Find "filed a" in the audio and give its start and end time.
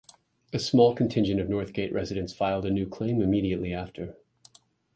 2.33-2.71